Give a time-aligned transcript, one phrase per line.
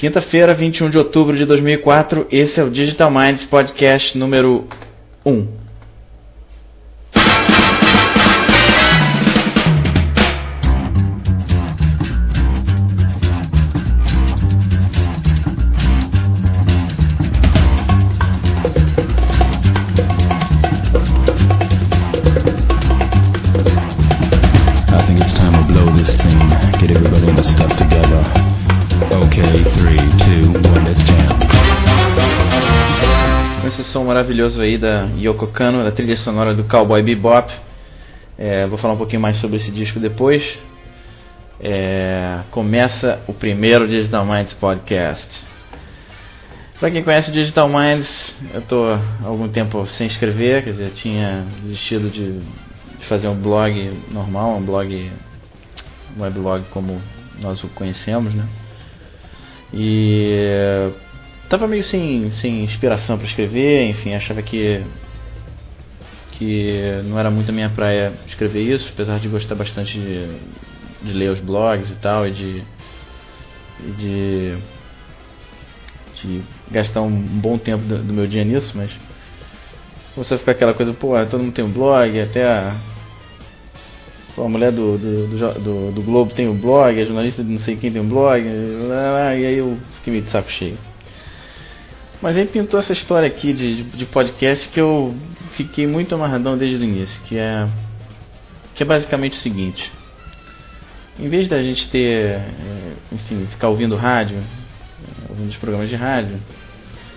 [0.00, 4.66] Quinta-feira, 21 de outubro de 2004, esse é o Digital Minds Podcast número
[5.26, 5.59] 1.
[34.62, 37.52] Aí da Yoko Kano, da trilha sonora do Cowboy Bebop.
[38.38, 40.42] É, vou falar um pouquinho mais sobre esse disco depois.
[41.60, 45.28] É, começa o primeiro Digital Minds Podcast.
[46.78, 51.46] Para quem conhece Digital Minds, eu estou há algum tempo sem escrever, quer dizer, tinha
[51.62, 55.12] desistido de, de fazer um blog normal, um blog,
[56.16, 56.98] um weblog como
[57.38, 58.46] nós o conhecemos, né?
[59.74, 60.90] E
[61.50, 64.82] tava meio sem, sem inspiração para escrever, enfim, achava que
[66.32, 70.26] que não era muito a minha praia escrever isso, apesar de gostar bastante de,
[71.02, 72.62] de ler os blogs e tal, e de,
[73.80, 74.54] e de,
[76.22, 78.90] de gastar um bom tempo do, do meu dia nisso, mas
[80.14, 82.74] começou a ficar aquela coisa, pô, todo mundo tem um blog, até a,
[84.34, 87.58] pô, a mulher do, do, do, do- do Globo tem um blog, a jornalista não
[87.58, 90.78] sei quem tem um blog, e aí eu fiquei meio de saco cheio.
[92.22, 95.14] Mas aí pintou essa história aqui de, de podcast que eu
[95.56, 97.66] fiquei muito amarradão desde o início, que é
[98.74, 99.90] que é basicamente o seguinte.
[101.18, 105.96] Em vez da gente ter, eh, enfim, ficar ouvindo rádio, eh, ouvindo os programas de
[105.96, 106.40] rádio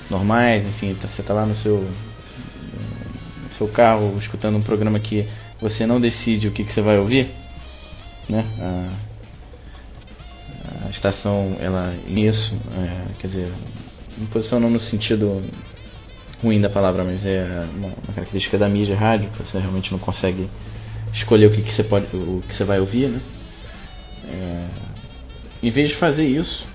[0.10, 1.78] normais, enfim, tá- você tá lá no seu
[3.44, 5.28] no seu carro escutando um programa que
[5.62, 7.30] você não decide o que, que você vai ouvir,
[8.30, 8.46] né?
[8.60, 8.90] A,
[10.88, 13.52] a estação, ela isso, é, quer dizer,
[14.18, 15.42] não posição não no sentido
[16.42, 20.00] ruim da palavra, mas é uma, uma característica da mídia rádio, que você realmente não
[20.00, 20.50] consegue
[21.14, 23.22] escolher o que, que você pode, o que você vai ouvir, né?
[24.26, 24.68] É,
[25.62, 26.66] em vez de fazer isso,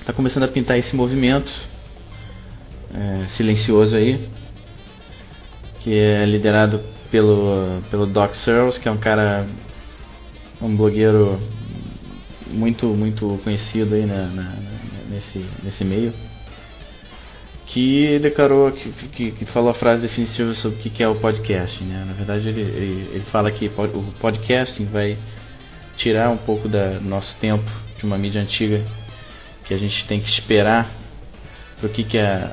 [0.00, 1.50] está começando a pintar esse movimento
[2.94, 4.28] é, silencioso aí,
[5.80, 6.80] que é liderado
[7.10, 9.46] pelo pelo Doc Searles, que é um cara,
[10.60, 11.40] um blogueiro
[12.50, 14.77] muito muito conhecido aí na, na-
[15.08, 16.12] nesse nesse meio
[17.66, 21.82] que declarou que, que, que falou a frase definitiva sobre o que é o podcast,
[21.84, 22.02] né?
[22.06, 25.18] Na verdade ele, ele, ele fala que o podcasting vai
[25.98, 28.82] tirar um pouco do nosso tempo de uma mídia antiga
[29.66, 30.90] que a gente tem que esperar
[31.78, 32.52] para o que que a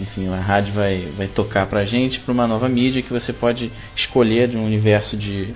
[0.00, 3.70] enfim a rádio vai vai tocar pra gente para uma nova mídia que você pode
[3.96, 5.54] escolher de um universo de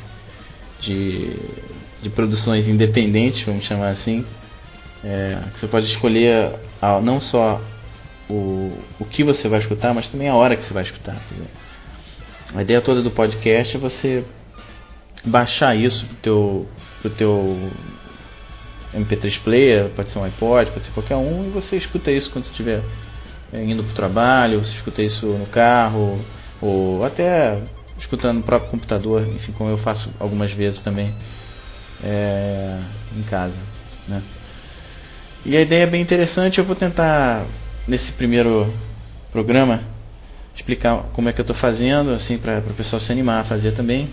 [0.80, 1.36] de,
[2.02, 4.24] de produções independentes, vamos chamar assim,
[5.04, 7.60] é, você pode escolher a- não só
[8.28, 11.16] o, o que você vai escutar, mas também a hora que você vai escutar.
[12.54, 14.24] A ideia toda do podcast é você
[15.24, 16.68] baixar isso pro teu,
[17.00, 17.70] pro teu
[18.94, 22.44] MP3 player, pode ser um iPod, pode ser qualquer um, e você escuta isso quando
[22.44, 22.82] você estiver
[23.52, 26.20] é, indo para o trabalho, você escuta isso no carro,
[26.60, 27.58] ou até
[27.98, 31.14] escutando no próprio computador, enfim, como eu faço algumas vezes também
[32.02, 32.78] é,
[33.16, 33.54] em casa.
[34.08, 34.22] Né?
[35.44, 37.46] E a ideia é bem interessante, eu vou tentar
[37.88, 38.72] nesse primeiro
[39.32, 39.82] programa
[40.54, 43.72] explicar como é que eu estou fazendo, assim, para o pessoal se animar a fazer
[43.72, 44.10] também.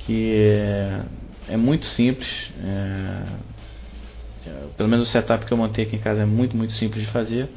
[0.00, 1.00] Que é,
[1.48, 2.28] é muito simples.
[2.62, 3.22] é,
[4.76, 7.10] pelo menos o setup que eu montei aqui em casa é muito, muito simples de
[7.10, 7.48] fazer.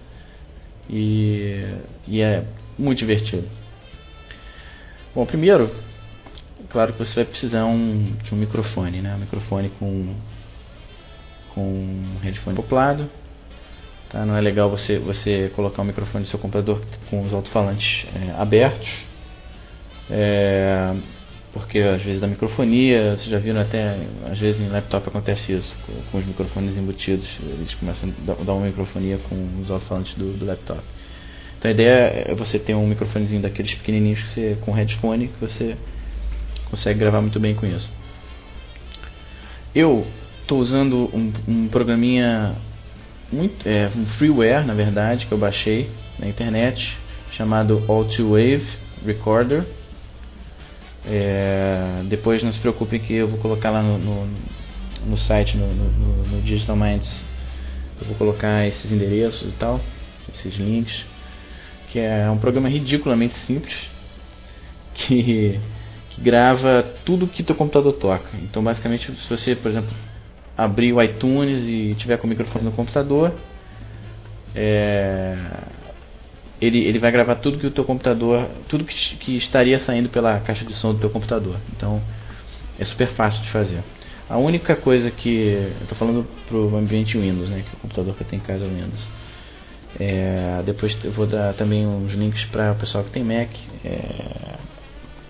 [0.90, 1.66] E,
[2.08, 2.46] e é
[2.78, 3.48] muito divertido.
[5.14, 5.70] Bom, primeiro,
[6.70, 9.16] claro que você vai precisar um, de um microfone, né?
[9.16, 10.16] Um microfone com,
[11.54, 13.10] com um headphone acoplado.
[14.10, 14.26] Tá?
[14.26, 18.40] Não é legal você, você colocar o microfone do seu computador com os alto-falantes é,
[18.40, 18.90] abertos.
[20.10, 20.96] É,
[21.54, 23.98] porque às vezes da microfonia, vocês já viram até,
[24.32, 28.54] às vezes em laptop acontece isso, com, com os microfones embutidos, eles começam a dar-
[28.54, 30.82] uma microfonia com os alto-falantes do, do laptop.
[31.60, 35.40] Então a ideia é você ter um microfonezinho daqueles pequenininhos que você, com headphone que
[35.40, 35.78] você
[36.70, 37.90] consegue gravar muito bem com isso.
[39.76, 40.06] Eu
[40.44, 42.56] estou usando um, um programinha
[43.32, 46.96] muito, é, um freeware na verdade que eu baixei na internet
[47.32, 48.66] chamado All2Wave
[49.06, 49.66] Recorder.
[51.06, 54.30] É, depois não se preocupe que eu vou colocar lá no, no,
[55.06, 57.12] no site, no, no, no Digital Minds,
[58.00, 59.82] eu vou colocar esses endereços e tal,
[60.34, 61.06] esses links,
[61.92, 63.76] que é um programa ridiculamente simples,
[64.96, 65.60] que,
[66.12, 68.30] que grava tudo que teu computador toca.
[68.42, 69.94] Então basicamente se você, por exemplo,
[70.58, 73.34] abrir o iTunes e tiver com o microfone no computador,
[74.56, 75.36] é,
[76.62, 80.40] ele, ele vai gravar tudo que o teu computador, tudo que, que estaria saindo pela
[80.40, 81.58] caixa de som do teu computador.
[81.76, 82.02] Então
[82.80, 83.84] é super fácil de fazer.
[84.30, 87.82] A única coisa que eu estou falando para o ambiente Windows, né, que é o
[87.82, 89.24] computador que eu tenho em casa é Windows.
[90.00, 93.50] É, depois eu vou dar também uns links para o pessoal que tem Mac.
[93.86, 94.56] É,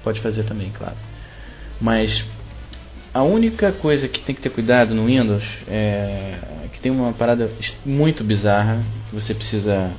[0.03, 0.95] pode fazer também, claro.
[1.81, 2.23] Mas
[3.13, 6.39] a única coisa que tem que ter cuidado no Windows é
[6.73, 7.51] que tem uma parada
[7.85, 9.91] muito bizarra que você precisa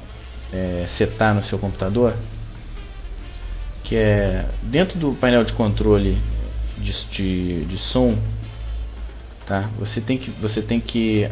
[0.53, 2.17] é, setar no seu computador,
[3.85, 6.19] que é dentro do painel de controle
[6.77, 8.19] de, de, de som,
[9.47, 9.71] tá?
[9.79, 11.31] Você tem que você tem que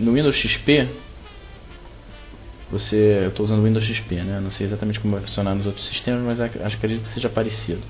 [0.00, 0.88] no Windows XP
[2.70, 4.40] você eu estou usando o Windows XP, né?
[4.40, 7.28] Não sei exatamente como vai funcionar nos outros sistemas, mas acho que acredito que seja
[7.28, 7.82] parecido.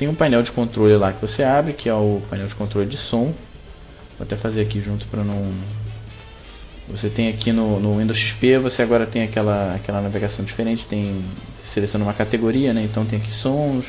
[0.00, 2.88] Tem um painel de controle lá que você abre, que é o painel de controle
[2.88, 3.34] de som.
[4.16, 5.52] Vou até fazer aqui junto para não
[6.88, 11.22] você tem aqui no, no, Windows XP, você agora tem aquela, aquela navegação diferente, tem
[11.74, 12.82] seleciona uma categoria, né?
[12.82, 13.84] Então tem aqui sons,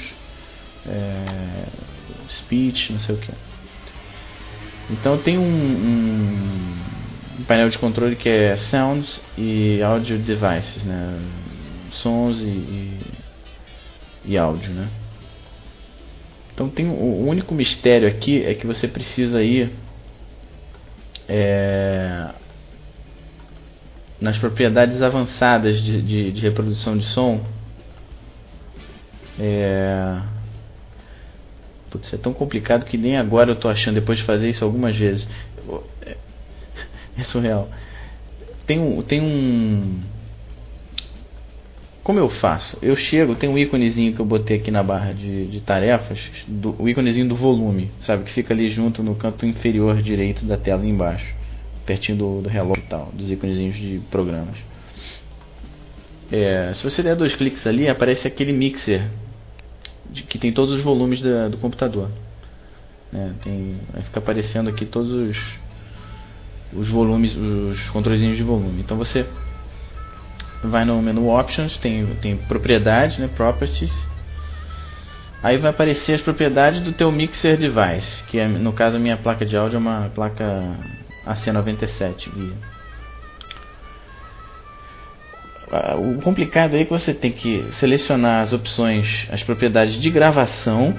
[0.85, 1.65] é,
[2.41, 3.31] speech, não sei o que.
[4.89, 5.43] Então tem um,
[7.39, 11.21] um, painel de controle que é Sounds e Audio Devices, né?
[12.03, 12.99] Sons e, e,
[14.25, 14.89] e áudio, né?
[16.53, 19.71] Então tem o único mistério aqui é que você precisa ir
[21.27, 22.29] é,
[24.19, 27.41] nas propriedades avançadas de, de, de reprodução de som.
[29.39, 30.21] É...
[31.89, 34.95] Putz, é tão complicado que nem agora eu estou achando, depois de fazer isso algumas
[34.95, 35.27] vezes.
[36.05, 36.15] É,
[37.17, 37.69] é surreal.
[38.67, 40.01] Tem tem um.
[42.03, 42.77] Como eu faço?
[42.81, 46.75] Eu chego, tem um íconezinho que eu botei aqui na barra de, de tarefas, do,
[46.81, 48.23] o íconezinho do volume, sabe?
[48.23, 51.41] Que fica ali junto no canto inferior direito da tela embaixo
[51.85, 54.55] pertinho do, do relógio e tal, dos íconezinhos de programas.
[56.31, 59.09] É, se você der dois cliques ali, aparece aquele mixer
[60.09, 62.09] de, que tem todos os volumes da, do computador.
[63.13, 65.37] É, tem, vai ficar aparecendo aqui todos os,
[66.73, 68.81] os volumes, os controlezinhos de volume.
[68.81, 69.25] Então você
[70.63, 73.91] vai no menu Options, tem, tem propriedade, né, Properties.
[75.43, 79.17] Aí vai aparecer as propriedades do teu mixer device, que é, no caso a minha
[79.17, 80.77] placa de áudio é uma placa
[81.25, 82.53] a C97 via.
[85.97, 90.93] O complicado é que você tem que selecionar as opções, as propriedades de gravação,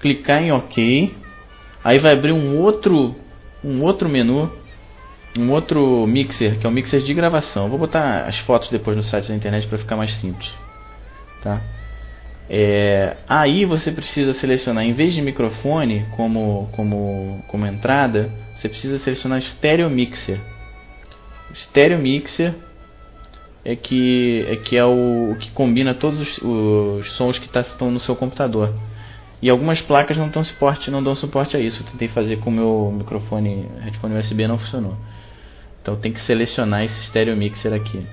[0.00, 1.14] clicar em OK,
[1.84, 3.14] aí vai abrir um outro,
[3.62, 4.50] um outro menu,
[5.38, 7.68] um outro mixer, que é o mixer de gravação.
[7.68, 10.50] Vou botar as fotos depois no site da internet para ficar mais simples,
[11.42, 11.60] tá?
[12.48, 18.98] É, aí você precisa selecionar, em vez de microfone como, como, como entrada, você precisa
[18.98, 20.40] selecionar Stereo Mixer.
[21.48, 22.54] O Stereo Mixer
[23.64, 27.60] é que é, que é o, o que combina todos os, os sons que tá,
[27.60, 28.74] estão no seu computador.
[29.42, 31.80] E algumas placas não, dão suporte, não dão suporte a isso.
[31.82, 34.96] Eu tentei fazer com o meu microfone, headphone USB não funcionou.
[35.80, 38.04] Então tem que selecionar esse Stereo Mixer aqui.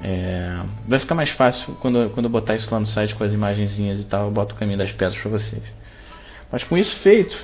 [0.00, 3.32] É, vai ficar mais fácil quando, quando eu botar isso lá no site com as
[3.32, 5.62] imagenzinhas e tal, eu boto o caminho das pedras para vocês.
[6.52, 7.36] Mas com isso feito,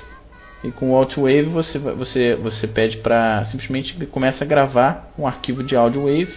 [0.63, 5.63] e com o Altwave você, você, você pede para simplesmente começa a gravar um arquivo
[5.63, 6.33] de áudio wave.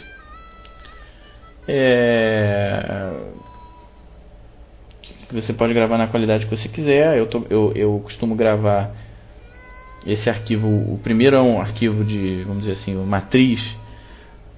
[1.67, 3.11] É,
[5.33, 7.17] você pode gravar na qualidade que você quiser.
[7.17, 8.95] Eu, tô, eu, eu costumo gravar
[10.07, 10.67] esse arquivo.
[10.67, 13.61] O primeiro é um arquivo de, vamos dizer assim, matriz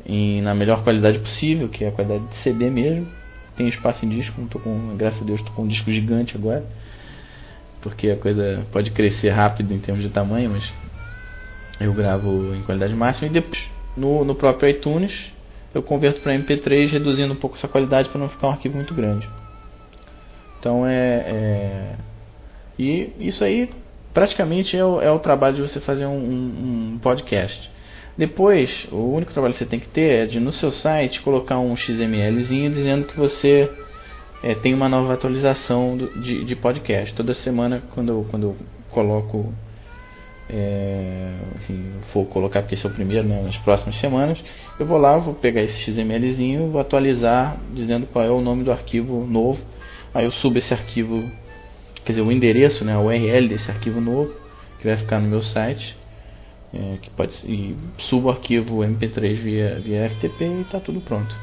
[0.07, 3.07] em, na melhor qualidade possível, que é a qualidade de CD mesmo.
[3.57, 6.37] Tem espaço em disco, não tô com, graças a Deus, estou com um disco gigante
[6.37, 6.65] agora
[7.81, 10.71] porque a coisa pode crescer rápido em termos de tamanho, mas
[11.81, 13.61] eu gravo em qualidade máxima e depois
[13.97, 15.13] no, no próprio iTunes
[15.75, 18.95] eu converto para MP3 reduzindo um pouco essa qualidade para não ficar um arquivo muito
[18.95, 19.29] grande.
[20.61, 21.95] Então é, é
[22.79, 23.69] e isso aí
[24.15, 27.71] praticamente é o, é o, trabalho de você fazer um, um, um, podcast.
[28.17, 31.59] Depois, o único trabalho que você tem que ter é de no seu site colocar
[31.59, 33.71] um XMLzinho dizendo que você
[34.43, 37.15] é, tem uma nova atualização do, de, de, podcast.
[37.15, 38.57] Toda semana, quando eu, quando eu
[38.91, 39.53] coloco,
[40.49, 44.43] é, enfim, for colocar, porque esse é o primeiro, né, nas próximas semanas,
[44.79, 48.73] eu vou lá, vou pegar esse XMLzinho, vou atualizar, dizendo qual é o nome do
[48.73, 49.61] arquivo novo.
[50.13, 51.31] Aí eu subo esse arquivo,
[52.05, 54.35] quer dizer, o endereço, né, a URL desse arquivo novo,
[54.81, 55.97] que vai ficar no meu site.
[56.73, 61.35] É, que pode, e subo o arquivo MP3 via, via FTP e está tudo pronto.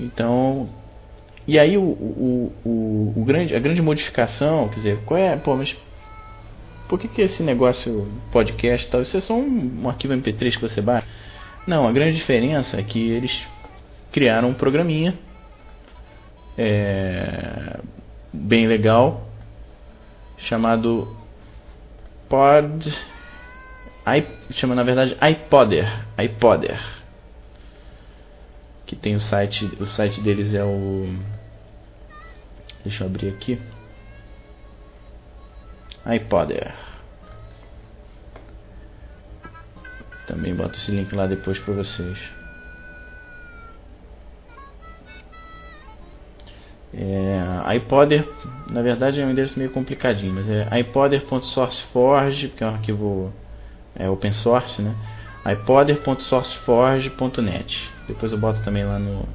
[0.00, 0.70] Então,
[1.46, 5.54] e aí o, o, o, o, grande, a grande modificação, quer dizer, qual é, pô,
[5.54, 5.76] mas
[6.88, 9.02] por que, que esse negócio podcast tal?
[9.02, 11.06] Isso é só um, um arquivo MP3 que você baixa?
[11.66, 13.32] Não, a grande diferença é que eles
[14.12, 15.14] criaram um programinha
[16.56, 17.80] é,
[18.32, 19.26] bem legal
[20.38, 21.16] chamado
[22.28, 22.88] Pod
[24.06, 26.80] I, chama na verdade iPodder iPodder
[28.86, 31.08] que tem o site o site deles é o
[32.84, 33.60] deixa eu abrir aqui
[36.14, 36.72] iPodder.
[40.28, 42.18] Também boto esse link lá depois para vocês
[46.98, 48.26] É, iPodder,
[48.70, 53.30] na verdade é um endereço meio complicadinho, mas é iPodder.sourceforge, que é um arquivo
[53.94, 54.94] é, open source, né?
[55.52, 57.90] iPodder.sourceforge.net.
[58.08, 59.28] Depois eu boto também lá no,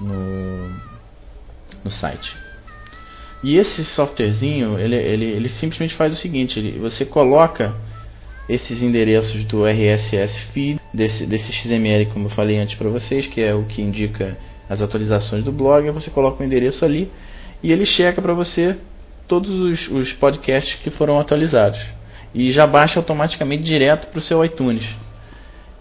[0.00, 0.68] no,
[1.84, 2.36] no site.
[3.42, 7.74] E esse softwarezinho, ele, ele, ele simplesmente faz o seguinte: ele, você coloca
[8.48, 13.40] esses endereços do RSS feed, desse, desse XML, como eu falei antes para vocês, que
[13.40, 14.36] é o que indica
[14.68, 17.10] as atualizações do blog, você coloca o endereço ali
[17.62, 18.76] e ele checa para você
[19.26, 21.80] todos os, os, podcasts que foram atualizados
[22.34, 24.84] e já baixa automaticamente direto para o seu iTunes.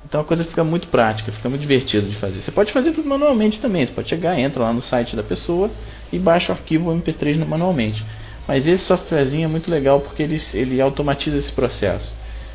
[0.06, 2.42] Então a coisa fica muito prática, fica muito divertido de fazer.
[2.42, 5.70] Você pode fazer tudo manualmente também, você pode chegar, entra lá no site da pessoa
[6.12, 8.04] e baixa o arquivo MP3 manualmente.
[8.48, 12.12] Mas esse softwarezinho é muito legal porque ele, ele automatiza esse processo.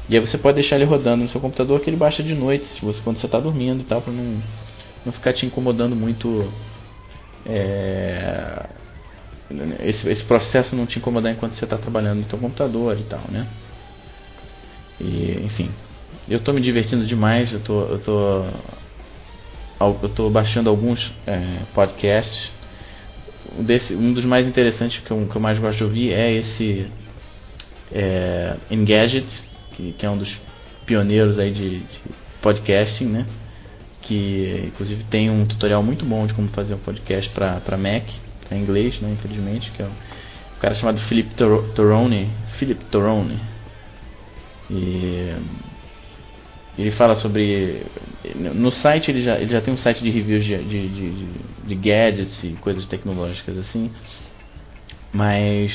[0.08, 2.66] E aí você pode deixar ele rodando no seu computador que ele baixa de noite,
[2.66, 4.40] se você, quando você está dormindo e tal, para não
[5.04, 6.52] não ficar te incomodando muito.
[7.46, 8.66] É,
[9.80, 13.22] esse, esse processo não te incomodar enquanto você está trabalhando no seu computador e tal,
[13.30, 13.46] né?
[15.00, 15.70] E, enfim,
[16.28, 17.52] eu estou me divertindo demais.
[17.52, 18.44] Eu tô, eu tô,
[20.02, 22.50] eu tô baixando alguns é, podcasts.
[23.60, 26.86] Desse, um dos mais interessantes que eu, que eu mais gosto de ouvir é esse
[27.90, 29.26] é, Engadget,
[29.72, 30.30] que, que é um dos
[30.84, 32.00] pioneiros aí de, de
[32.42, 33.26] podcasting, né?
[34.08, 38.04] Que inclusive tem um tutorial muito bom de como fazer um podcast para Mac,
[38.50, 43.38] em inglês, né, infelizmente, que é um cara chamado Philip Torone, Philip Torone.
[44.70, 45.34] E
[46.78, 47.82] ele fala sobre
[48.34, 51.26] no site ele já, ele já tem um site de reviews de, de, de,
[51.66, 53.90] de gadgets e coisas tecnológicas assim,
[55.12, 55.72] mas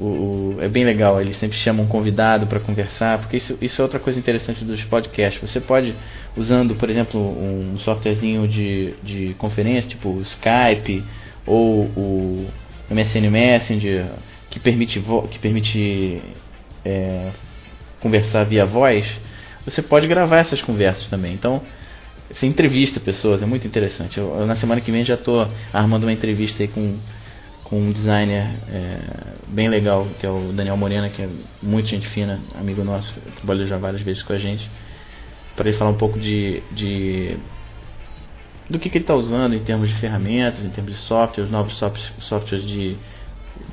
[0.00, 3.80] o, o, é bem legal, eles sempre chamam um convidado para conversar, porque isso, isso
[3.80, 5.40] é outra coisa interessante dos podcasts.
[5.40, 5.94] Você pode,
[6.36, 11.04] usando, por exemplo, um softwarezinho de, de conferência, tipo o Skype
[11.46, 12.46] ou o
[12.90, 14.06] MSN Messenger,
[14.50, 16.22] que permite, que permite
[16.84, 17.30] é,
[18.00, 19.06] conversar via voz,
[19.64, 21.34] você pode gravar essas conversas também.
[21.34, 21.62] Então,
[22.32, 24.18] você entrevista pessoas, é muito interessante.
[24.18, 26.96] Eu, eu na semana que vem já estou armando uma entrevista aí com
[27.68, 28.98] com um designer é,
[29.48, 31.28] bem legal, que é o Daniel Morena, que é
[31.62, 34.68] muito gente fina, amigo nosso, trabalhou já várias vezes com a gente,
[35.54, 37.36] para ele falar um pouco de, de
[38.70, 41.50] do que, que ele está usando em termos de ferramentas, em termos de software, os
[41.50, 41.74] novos
[42.20, 42.96] softwares de,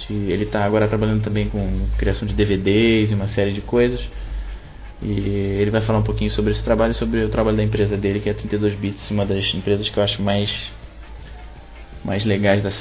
[0.08, 4.02] de ele está agora trabalhando também com criação de DVDs e uma série de coisas.
[5.02, 5.10] E
[5.60, 8.22] ele vai falar um pouquinho sobre esse trabalho e sobre o trabalho da empresa dele,
[8.22, 10.50] que é a 32 Bits, uma das empresas que eu acho mais
[12.05, 12.71] mais legais da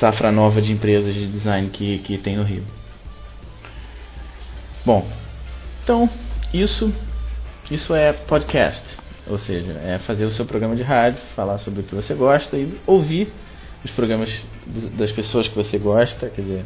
[0.00, 2.64] safra nova de empresas de design que, que tem no Rio.
[4.84, 5.06] Bom,
[5.84, 6.10] então
[6.52, 6.92] isso
[7.70, 8.82] isso é podcast,
[9.26, 12.56] ou seja, é fazer o seu programa de rádio, falar sobre o que você gosta
[12.56, 13.32] e ouvir
[13.84, 14.30] os programas
[14.98, 16.64] das pessoas que você gosta, quer dizer,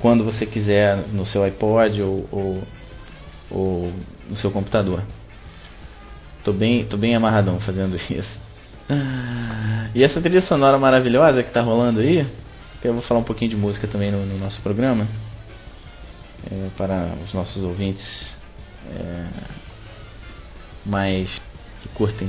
[0.00, 2.62] quando você quiser no seu iPod ou, ou,
[3.50, 3.92] ou
[4.28, 5.02] no seu computador.
[6.44, 8.43] Tô bem, tô bem amarradão fazendo isso.
[9.94, 12.26] E essa trilha sonora maravilhosa que está rolando aí,
[12.82, 15.06] que eu vou falar um pouquinho de música também no, no nosso programa,
[16.50, 18.04] é, para os nossos ouvintes
[18.90, 19.26] é,
[20.84, 21.30] mais
[21.80, 22.28] que curtem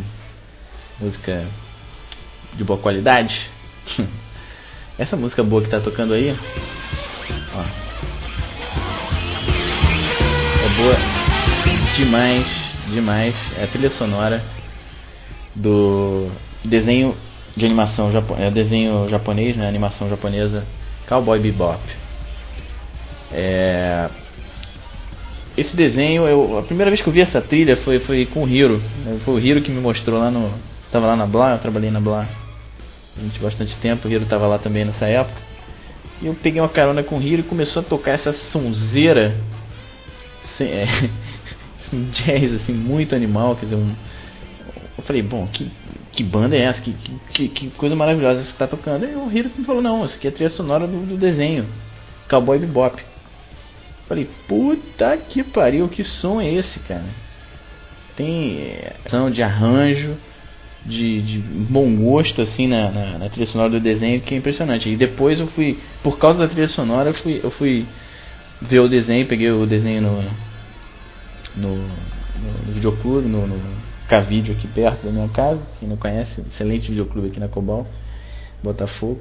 [0.99, 1.45] música
[2.53, 3.49] de boa qualidade.
[4.97, 6.33] Essa música boa que está tocando aí,
[7.53, 7.61] ó,
[10.63, 10.95] é boa
[11.97, 12.47] demais,
[12.93, 13.35] demais.
[13.57, 14.41] É a trilha sonora
[15.55, 16.29] do
[16.63, 17.15] desenho
[17.55, 20.65] de animação é desenho japonês, né, animação japonesa
[21.07, 21.79] Cowboy Bebop.
[23.31, 24.09] É,
[25.57, 28.49] esse desenho, eu, a primeira vez que eu vi essa trilha foi, foi com o
[28.49, 28.81] Hiro.
[29.23, 30.51] Foi o Hiro que me mostrou lá no.
[30.91, 32.27] Tava lá na Blá, eu trabalhei na Blá
[33.15, 35.41] durante bastante tempo, o Hiro tava lá também nessa época.
[36.21, 39.35] E eu peguei uma carona com o Hiro e começou a tocar essa sonzeira.
[40.45, 40.87] Assim, é,
[41.93, 43.93] um jazz assim, muito animal, quer dizer, um,
[44.97, 45.69] eu falei, bom, que,
[46.13, 46.81] que banda é essa?
[46.81, 46.93] Que,
[47.33, 49.05] que, que coisa maravilhosa você está tocando.
[49.05, 51.65] E o Hiro me falou, não, isso aqui é a trilha sonora do, do desenho.
[52.29, 53.03] Cowboy Bebop.
[54.07, 57.03] Falei, puta que pariu, que som é esse, cara?
[58.15, 60.15] Tem ação de arranjo,
[60.85, 64.87] de, de bom gosto assim na, na, na, trilha sonora do desenho que é impressionante.
[64.87, 67.85] E depois eu fui, por causa da trilha sonora, eu fui, eu fui
[68.61, 70.21] ver o desenho, peguei o desenho no,
[71.55, 76.41] no, no, no videoclube, no, no Cavídeo aqui perto da minha casa, quem não conhece,
[76.41, 77.87] excelente videoclube aqui na Cobal,
[78.63, 79.19] Botafogo.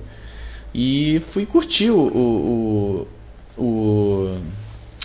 [0.74, 3.08] E fui curtir o, o,
[3.56, 4.38] o,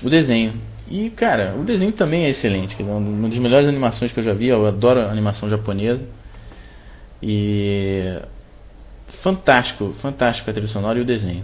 [0.04, 0.54] o desenho.
[0.90, 4.34] E cara, o desenho também é excelente, é uma das melhores animações que eu já
[4.34, 6.02] vi, eu adoro animação japonesa.
[7.22, 8.20] E
[9.22, 11.44] fantástico, fantástico a trilha sonora e o desenho.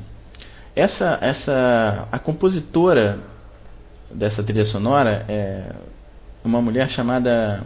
[0.76, 3.20] Essa, essa, a compositora
[4.12, 5.72] dessa trilha sonora é
[6.44, 7.64] uma mulher chamada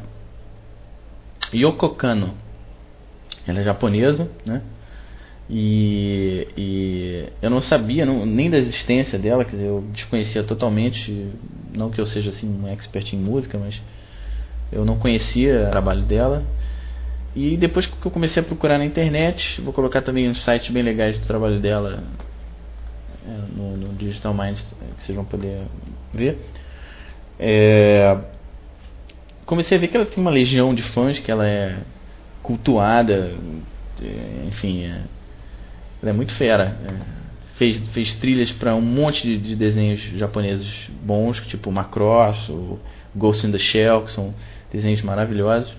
[1.53, 2.33] Yoko Kano.
[3.47, 4.61] Ela é japonesa, né?
[5.49, 11.33] E, e eu não sabia não, nem da existência dela, quer dizer, eu desconhecia totalmente,
[11.75, 13.81] não que eu seja assim um expert em música, mas
[14.71, 16.45] eu não conhecia o trabalho dela
[17.35, 20.83] e depois que eu comecei a procurar na internet, vou colocar também uns sites bem
[20.83, 22.03] legais do trabalho dela
[23.25, 24.61] é, no, no, Digital Minds,
[24.97, 25.61] que vocês vão poder
[26.13, 26.39] ver.
[27.39, 28.17] É,
[29.49, 31.79] comecei a ver que ela tem uma legião de fãs, que ela é
[32.43, 33.33] cultuada,
[33.99, 35.01] é, enfim, é,
[36.03, 36.77] ela é muito fera.
[36.85, 42.79] É, fez, fez trilhas para um monte de, de, desenhos japoneses bons, tipo Macross, ou
[43.15, 44.35] Ghost in the Shell, que são
[44.71, 45.73] desenhos maravilhosos.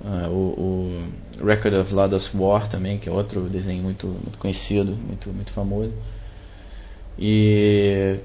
[0.00, 1.06] Uh, o,
[1.40, 5.52] o, Record of Lodoss War também, que é outro desenho muito, muito conhecido, muito, muito
[5.52, 5.92] famoso.
[7.16, 8.16] E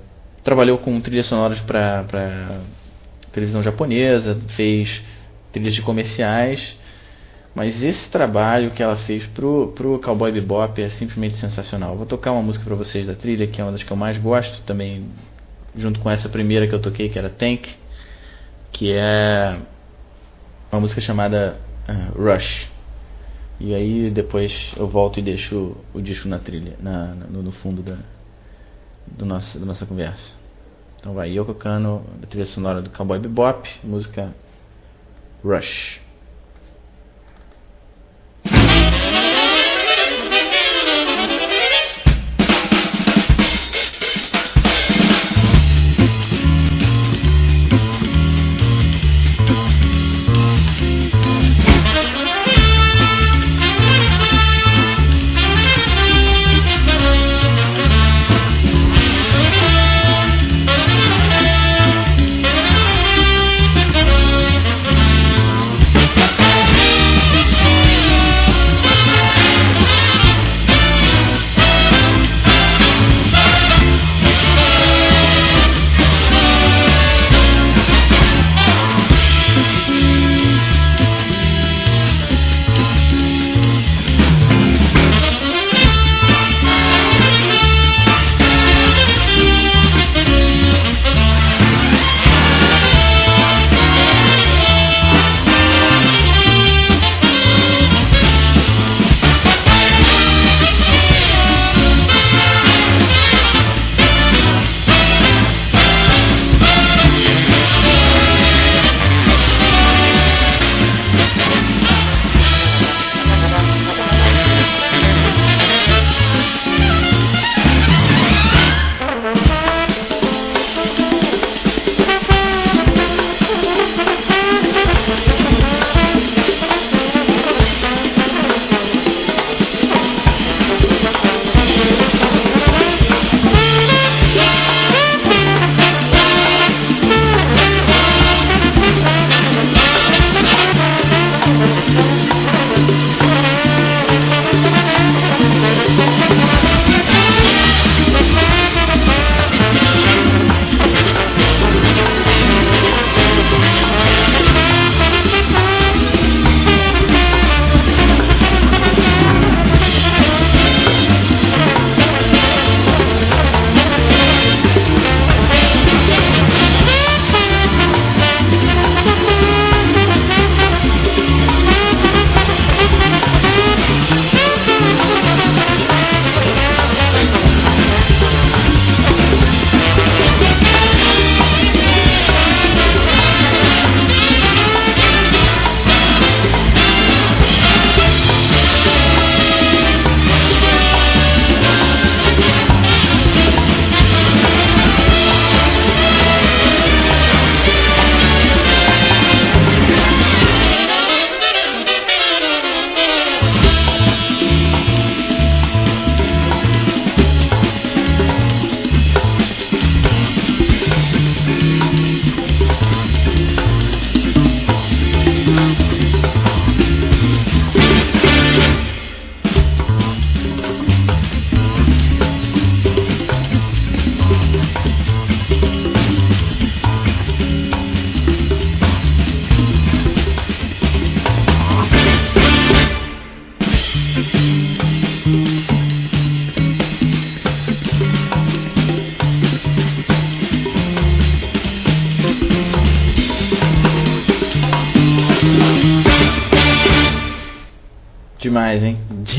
[0.43, 2.61] trabalhou com trilhas sonoras para
[3.39, 4.89] televisão japonesa, fez
[5.51, 6.77] trilhas de comerciais.
[7.55, 11.95] Mas esse trabalho que ela fez pro, pro Cowboy Bebop é simplesmente sensacional.
[11.97, 14.17] Vou tocar uma música para vocês da trilha, que é uma das que eu mais
[14.17, 15.07] gosto também,
[15.75, 17.67] junto com essa primeira que eu toquei, que era Tank,
[18.71, 19.57] que é
[20.71, 21.57] uma música chamada
[21.89, 22.67] uh, Rush.
[23.59, 27.81] E aí depois eu volto e deixo o disco na trilha, na, no, no, fundo
[27.81, 27.97] da,
[29.05, 30.38] do nosso, da nossa conversa.
[30.99, 34.35] Então vai, Yoko Kano, trilha sonora do Cowboy Bebop, música
[35.41, 36.08] Rush.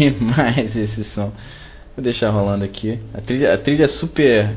[0.18, 1.32] Demais esse som.
[1.96, 2.98] Vou deixar rolando aqui.
[3.12, 4.54] A trilha, a trilha é super,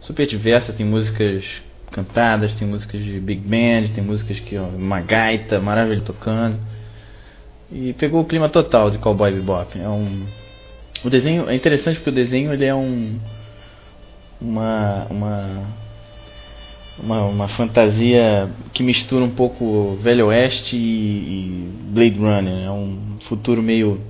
[0.00, 0.72] super diversa.
[0.72, 1.44] Tem músicas
[1.92, 6.58] cantadas, tem músicas de big band, tem músicas que ó, uma gaita maravilhosa tocando.
[7.70, 9.78] E pegou o clima total de Cowboy Bebop.
[9.78, 10.26] É um
[11.04, 13.18] o desenho é interessante porque o desenho ele é um
[14.40, 15.64] uma uma
[16.98, 22.66] uma, uma fantasia que mistura um pouco Velho Oeste e, e Blade Runner.
[22.66, 24.00] É um futuro meio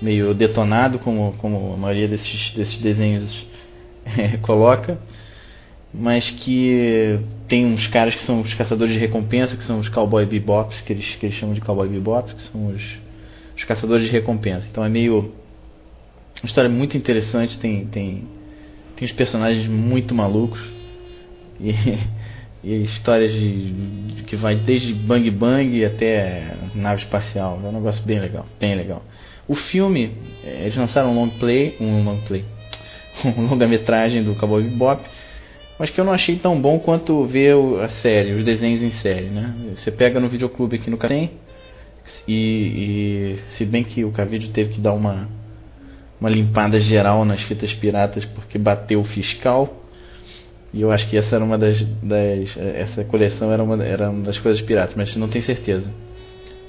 [0.00, 3.46] meio detonado, como, como a maioria desses, desses desenhos
[4.04, 4.98] é, coloca,
[5.92, 10.26] mas que tem uns caras que são os caçadores de recompensa, que são os cowboy
[10.26, 12.82] bebops, que eles, que eles chamam de cowboy bebops, que são os,
[13.56, 14.66] os caçadores de recompensa.
[14.70, 15.32] Então é meio
[16.42, 18.24] uma história muito interessante, tem tem
[18.96, 20.60] tem os personagens muito malucos
[21.60, 21.72] e,
[22.62, 27.60] e histórias de, de, que vai desde bang bang até nave espacial.
[27.62, 29.02] É um negócio bem legal, bem legal.
[29.46, 32.44] O filme, eh, eles lançaram um long play, um long play,
[33.36, 35.04] um longa-metragem do Cowboy Bebop,
[35.78, 39.26] mas que eu não achei tão bom quanto ver a série, os desenhos em série,
[39.26, 39.54] né?
[39.76, 41.32] Você pega no videoclube aqui no Catem
[42.26, 45.28] e, e se bem que o Cavídeo teve que dar uma
[46.20, 49.82] uma limpada geral nas fitas piratas porque bateu o fiscal.
[50.72, 54.24] E eu acho que essa era uma das, das essa coleção era uma, era uma
[54.24, 55.88] das coisas piratas, mas não tenho certeza.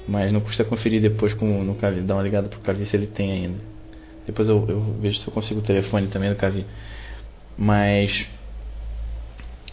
[0.08, 3.06] Mas não custa conferir depois com, no Cavi, dar uma ligada pro Cavi se ele
[3.06, 3.58] tem ainda.
[4.26, 6.64] Depois eu, eu vejo se eu consigo o telefone também do Cavi.
[7.58, 8.26] Mas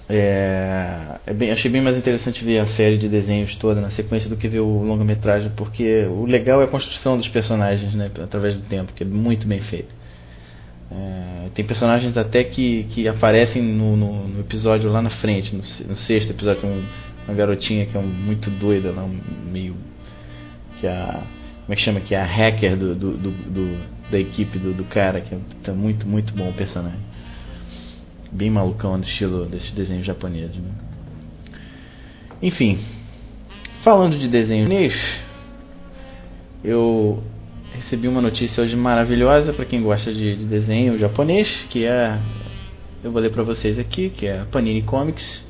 [0.09, 4.29] é, é bem, achei bem mais interessante ver a série de desenhos toda na sequência
[4.29, 8.55] do que ver o longa-metragem, porque o legal é a construção dos personagens né, através
[8.55, 9.93] do tempo, que é muito bem feito.
[10.91, 15.63] É, tem personagens até que, que aparecem no, no, no episódio lá na frente, no,
[15.87, 16.83] no sexto episódio, um,
[17.27, 19.19] uma garotinha que é um, muito doida, lá, um,
[19.51, 19.75] meio.
[20.83, 21.23] Que a.
[21.61, 22.01] como é que chama?
[22.01, 25.39] Que é a hacker do, do, do, do da equipe do, do cara, que é
[25.63, 26.99] tá muito, muito bom o personagem
[28.29, 30.55] bem malucão do estilo desses desenhos japoneses.
[30.55, 30.71] Né?
[32.41, 32.83] Enfim,
[33.83, 34.95] falando de desenho japonês,
[36.63, 37.23] eu
[37.75, 42.19] recebi uma notícia hoje maravilhosa para quem gosta de, de, desenho japonês, que é
[43.03, 45.42] eu vou ler para vocês aqui, que é a Panini Comics.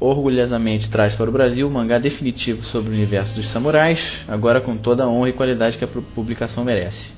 [0.00, 4.74] Orgulhosamente traz para o Brasil o mangá definitivo sobre o universo dos samurais, agora com
[4.78, 7.12] toda a honra e qualidade que a publicação merece.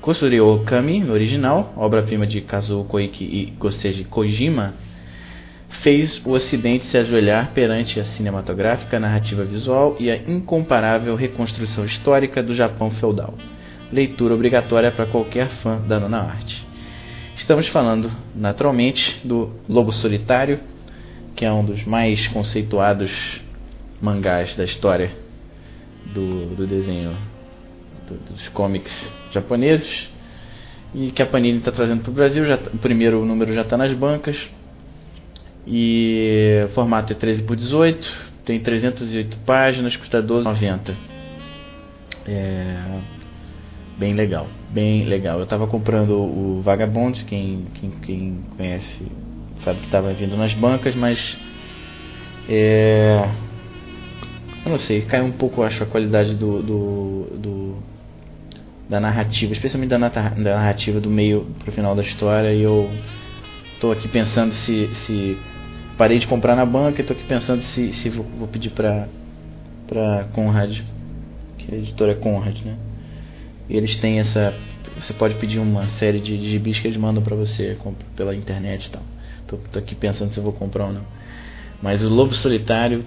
[0.00, 4.74] Kosuri Okami, no original, obra-prima de Kazuo Koike e Goseji Kojima,
[5.82, 12.40] fez o ocidente se ajoelhar perante a cinematográfica narrativa visual e a incomparável reconstrução histórica
[12.40, 13.34] do Japão feudal.
[13.92, 16.64] Leitura obrigatória para qualquer fã da nona arte.
[17.36, 20.60] Estamos falando, naturalmente, do Lobo Solitário,
[21.34, 23.10] que é um dos mais conceituados
[24.00, 25.10] mangás da história
[26.06, 27.16] do, do desenho
[28.28, 28.92] dos cómics
[29.32, 30.08] japoneses
[30.94, 32.44] e que a Panini está trazendo para o Brasil.
[32.44, 34.36] Já, o primeiro número já está nas bancas
[35.66, 40.94] e o formato é 13 por 18, tem 308 páginas, custa 12,90.
[42.26, 43.22] É
[43.98, 45.38] bem legal, bem legal.
[45.38, 49.06] Eu estava comprando o Vagabond, quem, quem, quem conhece
[49.64, 51.36] sabe que estava vindo nas bancas, mas
[52.48, 53.28] é,
[54.64, 57.82] eu não sei, cai um pouco, acho, a qualidade do, do, do
[58.88, 62.52] da narrativa, especialmente da, da narrativa do meio pro final da história.
[62.52, 62.90] E eu
[63.80, 65.38] tô aqui pensando se, se
[65.96, 69.08] parei de comprar na banca e aqui pensando se, se vou, vou pedir pra,
[69.88, 70.78] pra Conrad,
[71.58, 72.76] que a editora é Conrad, né?
[73.68, 74.54] E eles têm essa.
[75.00, 77.78] Você pode pedir uma série de, de gibis que eles mandam pra você
[78.14, 79.02] pela internet e tal.
[79.46, 81.04] Tô, tô aqui pensando se eu vou comprar ou não.
[81.82, 83.04] Mas o Lobo Solitário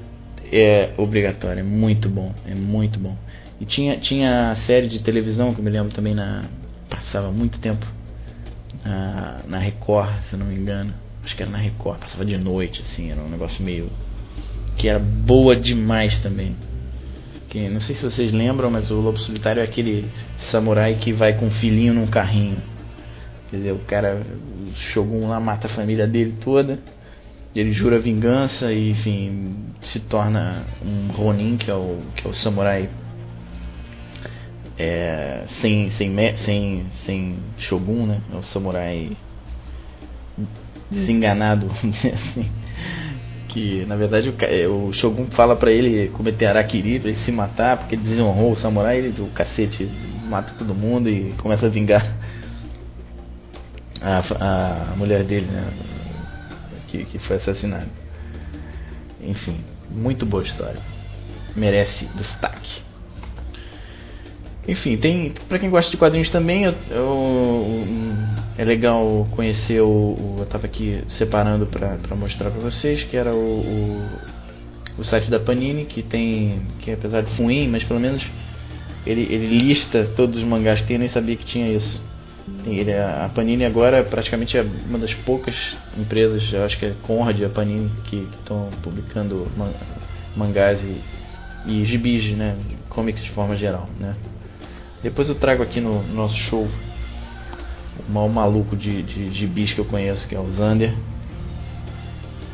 [0.52, 3.16] é obrigatório, é muito bom, é muito bom.
[3.60, 6.46] E tinha, tinha a série de televisão que eu me lembro também na.
[6.90, 7.86] Passava muito tempo
[8.84, 10.94] na, na Record, se não me engano.
[11.24, 13.90] Acho que era na Record, passava de noite, assim, era um negócio meio.
[14.78, 16.56] que era boa demais também.
[17.50, 20.06] Que, não sei se vocês lembram, mas o Lobo Solitário é aquele
[20.52, 22.58] samurai que vai com o filhinho num carrinho.
[23.50, 26.80] Quer dizer, o cara, o Shogun lá mata a família dele toda.
[27.56, 32.34] Ele jura vingança e, enfim, se torna um Ronin, que é o, que é o
[32.34, 32.90] samurai
[34.78, 38.22] é, sem, sem, sem, sem Shogun, né?
[38.34, 39.16] É o samurai
[40.92, 42.52] desenganado, assim.
[43.50, 47.32] Que na verdade o, é, o Shogun fala pra ele cometer Arakiri, pra ele se
[47.32, 49.90] matar, porque ele desonrou o samurai, ele do cacete
[50.28, 52.14] mata todo mundo e começa a vingar
[54.02, 55.72] a, a mulher dele, né?
[56.88, 57.88] Que, que foi assassinada.
[59.22, 59.58] Enfim,
[59.90, 60.82] muito boa história.
[61.56, 62.84] Merece destaque.
[64.68, 67.86] Enfim, tem para quem gosta de quadrinhos também, eu, eu,
[68.58, 73.32] é legal conhecer o, o eu estava aqui separando para mostrar para vocês que era
[73.32, 78.26] o, o, o, site da Panini que tem que apesar de ruim, mas pelo menos
[79.06, 82.02] ele, ele lista todos os mangás que tem, eu nem sabia que tinha isso.
[82.66, 85.56] Ele, a Panini agora praticamente é uma das poucas
[85.98, 89.48] empresas, acho que é Conrad e a Panini que estão publicando
[90.36, 91.02] mangás e,
[91.66, 92.56] e gibis, né,
[92.90, 94.16] comics de forma geral, né.
[95.02, 96.68] Depois eu trago aqui no, no nosso show
[98.08, 100.94] o maior maluco de, de, de gibis que eu conheço, que é o Zander.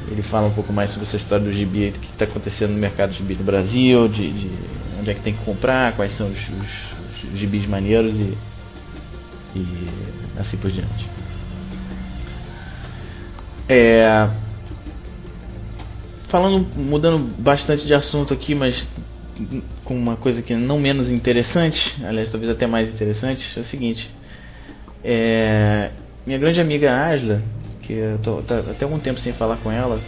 [0.10, 2.77] Ele fala um pouco mais sobre essa história do gibi, o que está acontecendo no
[2.77, 4.51] mercado de gibi no Brasil, de, de,
[4.99, 8.38] onde é que tem que comprar, quais são os, os, os gibis maneiros e,
[9.55, 11.09] e assim por diante.
[13.67, 14.29] É,
[16.29, 18.87] falando, mudando bastante de assunto aqui, mas
[19.83, 24.09] com uma coisa que não menos interessante, aliás, talvez até mais interessante, é o seguinte.
[25.03, 25.91] É,
[26.25, 27.41] minha grande amiga Asla,
[27.81, 29.99] que eu tô tá, até algum tempo sem falar com ela,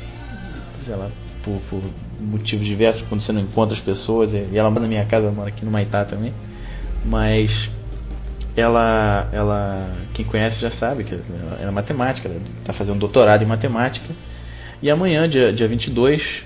[0.86, 0.96] sei
[1.44, 1.82] por, por,
[2.20, 5.50] motivos diversos, quando você não encontra as pessoas, e ela mora na minha casa, mora
[5.50, 6.34] aqui no Maitá também,
[7.06, 7.52] mas
[8.56, 13.48] ela, ela quem conhece já sabe que ela é matemática, ela está fazendo doutorado em
[13.48, 14.14] matemática,
[14.82, 16.44] e amanhã, dia, dia 22,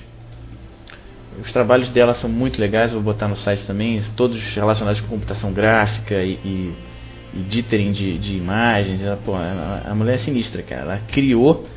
[1.43, 5.51] os trabalhos dela são muito legais, vou botar no site também, todos relacionados com computação
[5.51, 6.73] gráfica e, e,
[7.33, 9.01] e dithering de, de imagens.
[9.01, 10.81] Ela, pô, a, mulher é sinistra, cara.
[10.81, 11.67] Ela criou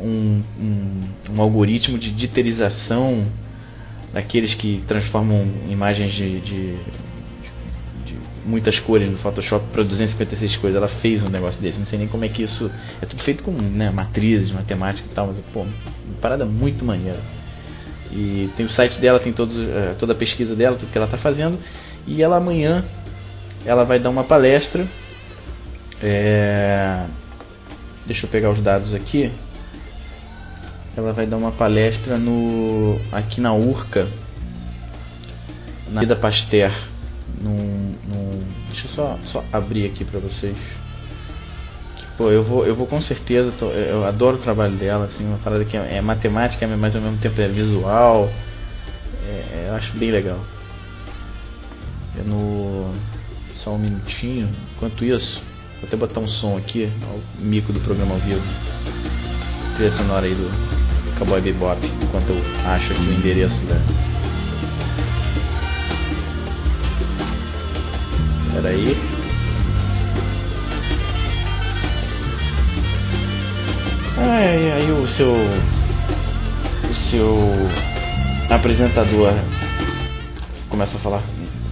[0.00, 3.26] um, um, um algoritmo de diterização
[4.12, 6.76] daqueles que transformam imagens de, de,
[8.08, 10.76] de, muitas cores no Photoshop para 256 cores.
[10.76, 11.78] Ela fez um negócio desse.
[11.78, 12.70] Não sei nem como é que isso.
[13.00, 15.70] É tudo feito com né, matrizes, matemática e tal, mas pô, uma
[16.20, 17.20] parada muito maneira.
[18.10, 21.06] E tem o site dela, tem todos, uh, toda a pesquisa dela, tudo que ela
[21.06, 21.58] está fazendo.
[22.06, 22.84] E ela amanhã
[23.64, 24.86] ela vai dar uma palestra.
[26.02, 27.04] É...
[28.06, 29.30] Deixa eu pegar os dados aqui.
[30.96, 34.08] Ela vai dar uma palestra no aqui na Urca,
[35.90, 36.72] na Vida Pasteur.
[37.40, 38.44] Num, num...
[38.70, 40.56] Deixa eu só, só abrir aqui para vocês.
[42.16, 45.38] Pô, eu vou, eu vou com certeza, tô, eu adoro o trabalho dela, assim, uma
[45.38, 48.28] parada que é, é matemática, mas ao mesmo tempo é visual.
[49.24, 50.40] É, eu acho bem legal.
[52.18, 52.92] É no.
[53.62, 54.48] Só um minutinho.
[54.74, 55.40] Enquanto isso,
[55.80, 56.90] vou até botar um som aqui,
[57.38, 58.42] o mico do programa ao vivo.
[59.76, 60.50] Trilha sonora aí do
[61.18, 64.17] Cowboy Bebop, enquanto eu acho aqui o endereço da.
[68.58, 68.96] Pera aí.
[74.16, 75.32] Aí, aí o seu.
[76.90, 77.38] O seu
[78.50, 79.32] apresentador
[80.68, 81.22] começa a falar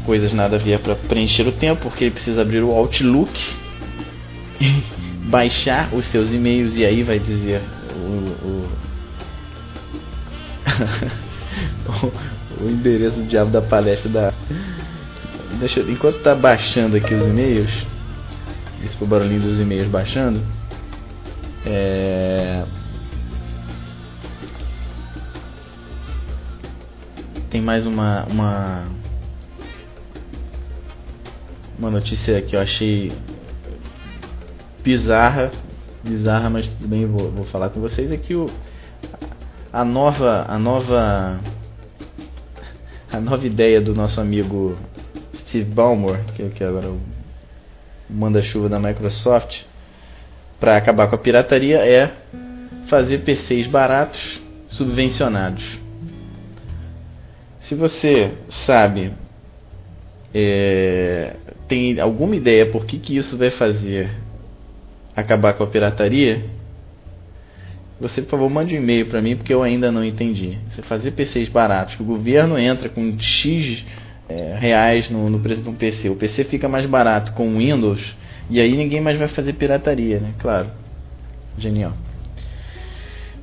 [0.05, 3.33] coisas nada a ver para preencher o tempo, porque ele precisa abrir o Outlook,
[5.27, 7.63] baixar os seus e-mails e aí vai dizer
[7.97, 8.69] o, o,
[12.65, 14.33] o endereço do diabo da palestra da.
[15.59, 17.71] Deixa, enquanto tá baixando aqui os e-mails,
[18.85, 20.43] esse foi o barulhinho dos e-mails baixando.
[21.65, 22.65] É...
[27.51, 28.85] Tem mais uma, uma
[31.79, 33.13] uma notícia que eu achei
[34.83, 35.51] bizarra,
[36.03, 38.47] bizarra, mas tudo bem, vou, vou falar com vocês é que o
[39.73, 41.39] a nova a nova
[43.13, 44.77] a nova ideia do nosso amigo
[45.57, 47.01] Steve Ballmer, que, que agora é o
[48.11, 49.63] manda-chuva da Microsoft,
[50.61, 52.13] para acabar com a pirataria é
[52.89, 54.21] fazer PCs baratos
[54.71, 55.65] subvencionados.
[57.69, 58.33] Se você
[58.67, 59.13] sabe,
[60.35, 64.11] é, tem alguma ideia por que, que isso vai fazer
[65.17, 66.45] acabar com a pirataria,
[67.99, 70.59] você por favor mande um e-mail para mim porque eu ainda não entendi.
[70.71, 73.85] Você fazer PCs baratos, que o governo entra com X
[74.29, 77.59] é, reais no, no preço de um PC, o PC fica mais barato com o
[77.59, 78.17] Windows
[78.51, 80.35] e aí ninguém mais vai fazer pirataria, né?
[80.39, 80.71] Claro.
[81.59, 81.93] Genial.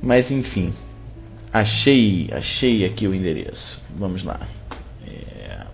[0.02, 0.72] Mas enfim.
[1.52, 3.80] Achei, achei aqui o endereço.
[3.96, 4.40] Vamos lá.
[5.06, 5.66] É...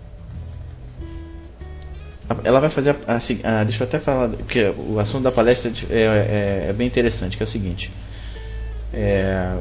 [2.44, 6.02] Ela vai fazer assim, ah, deixa eu até falar, porque o assunto da palestra é,
[6.02, 7.90] é, é bem interessante, que é o seguinte.
[8.92, 9.56] É,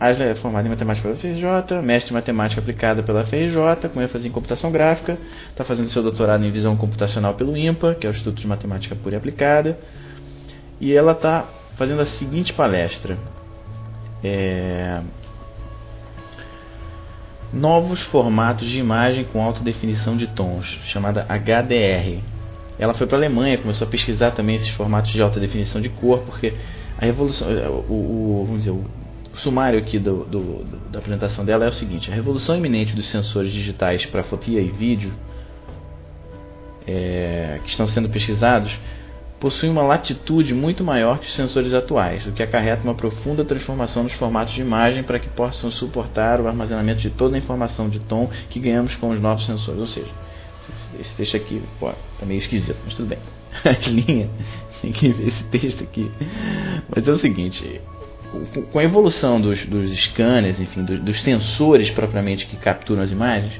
[0.00, 4.28] Asla é formada em matemática pela FRJ, mestre em matemática aplicada pela FRJ, com ênfase
[4.28, 5.18] em computação gráfica,
[5.50, 8.94] está fazendo seu doutorado em visão computacional pelo IMPA, que é o Instituto de Matemática
[8.94, 9.76] Pura e Aplicada,
[10.80, 13.18] e ela está fazendo a seguinte palestra.
[14.22, 15.00] É...
[17.52, 22.22] novos formatos de imagem com alta definição de tons, chamada HDR.
[22.78, 25.88] Ela foi para a Alemanha, começou a pesquisar também esses formatos de alta definição de
[25.88, 26.54] cor, porque
[26.96, 27.48] a revolução,
[27.88, 29.07] o, o vamos dizer, o
[29.38, 33.08] sumário aqui do, do, do, da apresentação dela é o seguinte: a revolução iminente dos
[33.08, 35.12] sensores digitais para fotografia e vídeo
[36.86, 38.72] é, que estão sendo pesquisados
[39.38, 44.02] possui uma latitude muito maior que os sensores atuais, o que acarreta uma profunda transformação
[44.02, 48.00] nos formatos de imagem para que possam suportar o armazenamento de toda a informação de
[48.00, 49.80] tom que ganhamos com os novos sensores.
[49.80, 50.10] Ou seja,
[50.98, 53.18] esse texto aqui pô, tá meio esquisito, mas tudo bem.
[53.64, 54.30] As linhas,
[54.82, 56.10] tem que ver esse texto aqui.
[56.94, 57.80] Mas é o seguinte,
[58.72, 63.54] com a evolução dos, dos scanners, enfim, dos, dos sensores propriamente que capturam as imagens,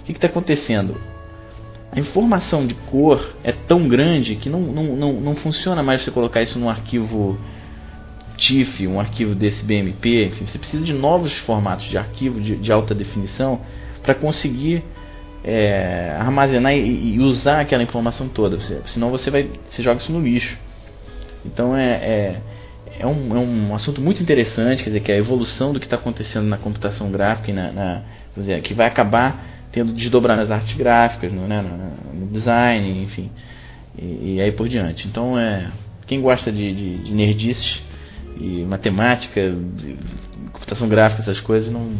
[0.00, 0.96] o que está acontecendo?
[1.94, 6.10] a informação de cor é tão grande que não, não, não, não funciona mais você
[6.10, 7.38] colocar isso num arquivo
[8.36, 12.72] TIFF, um arquivo desse BMP, enfim, você precisa de novos formatos de arquivo de, de
[12.72, 13.60] alta definição
[14.02, 14.82] para conseguir
[15.44, 20.10] é, armazenar e, e, usar aquela informação toda, você, senão você vai, você joga isso
[20.10, 20.58] no lixo.
[21.46, 22.40] Então é, é,
[22.98, 25.86] é, um, é um assunto muito interessante, quer dizer, que é a evolução do que
[25.86, 28.02] está acontecendo na computação gráfica na, na
[28.36, 33.30] dizer, que vai acabar tendo desdobrar nas artes gráficas, no, né, no, design, enfim,
[33.98, 35.08] e, e, aí por diante.
[35.08, 35.68] Então, é,
[36.06, 37.82] quem gosta de, de, de nerdices
[38.38, 39.40] e matemática,
[40.52, 41.92] computação gráfica, essas coisas, não,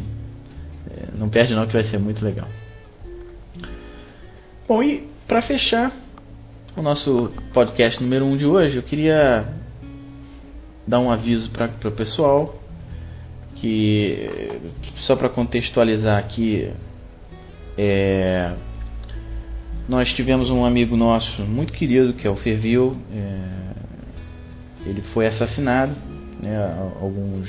[0.88, 2.46] é, não perde não que vai ser muito legal.
[4.68, 5.92] Bom, e para fechar
[6.76, 9.44] o nosso podcast número 1 um de hoje, eu queria
[10.86, 12.60] dar um aviso para o pessoal
[13.56, 14.60] que
[15.06, 16.70] só para contextualizar aqui
[17.76, 18.54] é,
[19.88, 22.96] nós tivemos um amigo nosso muito querido que é o Fervil.
[23.12, 23.64] É,
[24.86, 25.94] ele foi assassinado
[26.40, 26.56] né,
[27.00, 27.48] alguns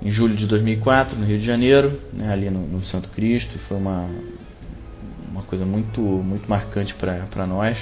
[0.00, 3.58] em julho de 2004 no Rio de Janeiro, né, ali no, no, Santo Cristo.
[3.68, 4.08] Foi uma
[5.30, 7.76] uma coisa muito muito marcante para nós,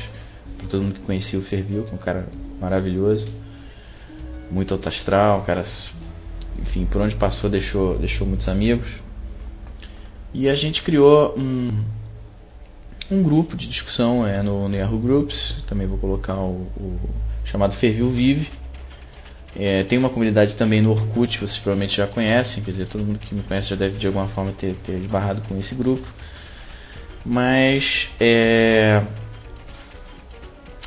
[0.59, 2.27] para todo mundo que conhecia o Fervil, que é um cara
[2.61, 3.27] maravilhoso,
[4.51, 5.65] muito alto astral, cara,
[6.59, 8.89] enfim, por onde passou deixou deixou muitos amigos.
[10.33, 11.85] E a gente criou um,
[13.11, 17.01] um grupo de discussão é, no, no Yahoo Groups, também vou colocar o, o
[17.45, 18.49] chamado Fervil Vive.
[19.59, 23.19] É, tem uma comunidade também no Orkut, vocês provavelmente já conhecem, quer dizer, todo mundo
[23.19, 26.07] que me conhece já deve de alguma forma ter, ter esbarrado com esse grupo.
[27.25, 29.03] Mas é,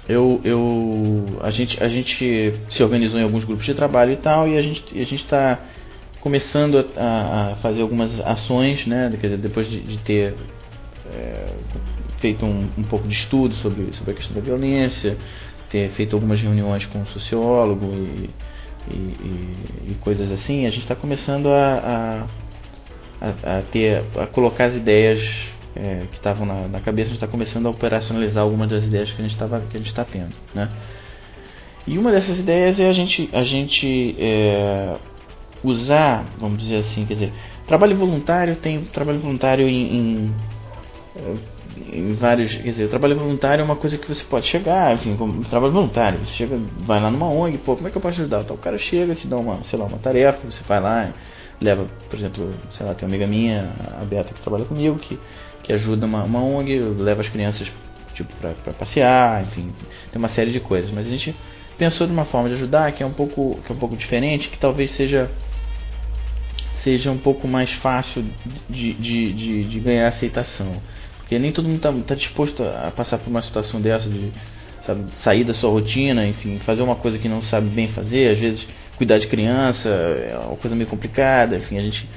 [0.10, 4.48] eu, eu, a, gente, a gente se organizou em alguns grupos de trabalho e tal,
[4.48, 5.60] e a gente a está
[6.20, 10.34] começando a, a, fazer algumas ações, né, dizer, depois de, de ter
[11.14, 11.54] é,
[12.18, 15.16] feito um, um, pouco de estudo sobre, sobre a questão da violência,
[15.70, 18.30] ter feito algumas reuniões com um sociólogo e,
[18.92, 22.28] e, e, e coisas assim, a gente está começando a,
[23.22, 25.22] a, ter, a colocar as ideias
[25.80, 29.10] é, que estavam na, na, cabeça, a gente está começando a operacionalizar algumas das ideias
[29.12, 30.70] que a gente estava que a gente está tendo, né?
[31.88, 34.96] E uma dessas ideias é a gente, a gente é,
[35.64, 37.34] usar, vamos dizer assim, quer dizer,
[37.66, 40.36] trabalho voluntário tem trabalho voluntário em, em,
[41.94, 45.44] em, vários, quer dizer, trabalho voluntário é uma coisa que você pode chegar, enfim, como
[45.46, 48.42] trabalho voluntário, você chega, vai lá numa ONG, pô, como é que eu posso ajudar?
[48.42, 51.14] Então, o cara chega, te dá uma, sei lá, uma tarefa, você vai lá,
[51.62, 55.20] leva, por exemplo, sei lá, tem uma amiga minha, a Beata que trabalha comigo, que,
[55.64, 57.70] que ajuda uma, uma ONG, leva as crianças
[58.14, 59.74] tipo para passear, enfim,
[60.12, 61.36] tem uma série de coisas, mas a gente
[61.78, 64.50] pensou de uma forma de ajudar que é um pouco que é um pouco diferente,
[64.50, 65.30] que talvez seja
[66.84, 68.26] seja um pouco mais fácil
[68.70, 70.82] de, de, de, de ganhar aceitação.
[71.18, 74.32] Porque nem todo mundo está tá disposto a passar por uma situação dessa de
[74.86, 78.40] sabe, sair da sua rotina, enfim, fazer uma coisa que não sabe bem fazer, às
[78.40, 78.68] vezes
[79.00, 82.08] cuidar de criança é uma coisa meio complicada, enfim, a gente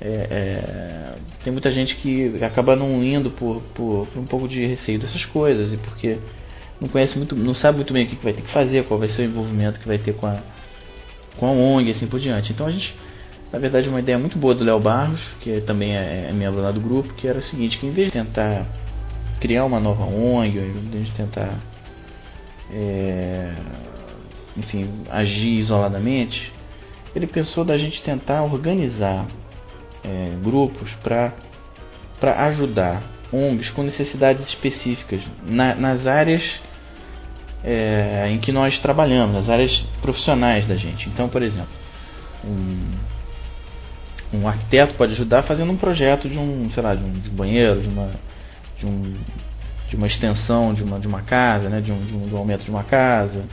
[0.00, 1.14] é, é,
[1.44, 5.24] tem muita gente que acaba não indo por, por, por, um pouco de receio dessas
[5.26, 6.18] coisas e porque
[6.80, 9.08] não conhece muito, não sabe muito bem o que, vai ter que fazer, qual vai
[9.10, 10.42] ser o envolvimento que vai ter com a,
[11.38, 12.52] com a ONG e assim por diante.
[12.52, 12.92] Então a gente
[13.52, 16.72] na verdade, uma ideia muito boa do Léo Barros, que também é, é membro lá
[16.72, 18.66] do grupo, que era o seguinte, que em vez de tentar
[19.40, 21.56] criar uma nova ONG, em vez de tentar
[22.72, 23.52] é,
[24.56, 26.52] enfim, agir isoladamente,
[27.14, 29.26] ele pensou da gente tentar organizar
[30.04, 31.32] é, grupos para
[32.46, 33.02] ajudar
[33.32, 36.42] ONGs com necessidades específicas na, nas áreas
[37.64, 41.08] é, em que nós trabalhamos, nas áreas profissionais da gente.
[41.08, 41.68] Então, por exemplo,
[42.44, 42.92] um,
[44.32, 47.88] um arquiteto pode ajudar fazendo um projeto de um, sei lá, de um, banheiro, de
[47.88, 48.10] uma,
[48.78, 49.16] de, um,
[49.88, 52.64] de uma extensão de uma, de uma casa, né, de, um, de, um, um aumento
[52.64, 53.44] de uma casa.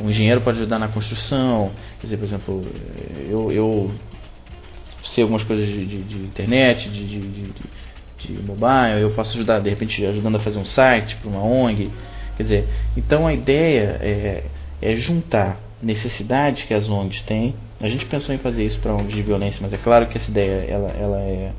[0.00, 1.72] Um engenheiro pode ajudar na construção.
[2.00, 2.66] Quer dizer, por exemplo,
[3.28, 3.90] eu, eu
[5.14, 7.52] ser algumas coisas de, de, de internet, de, de,
[8.18, 11.90] de, mobile, eu posso ajudar, de repente, ajudando a fazer um site para uma ONG.
[12.36, 14.44] Quer dizer, então a ideia é,
[14.80, 17.54] é juntar necessidades que as ONGs têm.
[17.80, 20.30] A gente pensou em fazer isso para ONGs de violência, mas é claro que essa
[20.30, 21.52] ideia ela, ela é,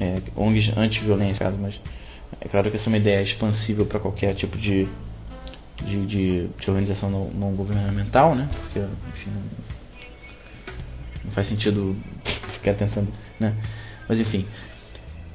[0.00, 1.74] é ONGs anti-violência, mas
[2.40, 4.88] é claro que essa é uma ideia expansível para qualquer tipo de,
[5.82, 8.48] de, de, de organização não, governamental, né?
[8.60, 9.30] Porque, enfim,
[11.24, 11.96] não, faz sentido
[12.52, 13.08] ficar tentando,
[13.40, 13.54] né?
[14.08, 14.46] Mas enfim,